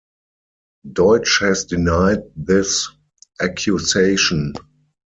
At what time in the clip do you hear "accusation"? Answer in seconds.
3.39-4.51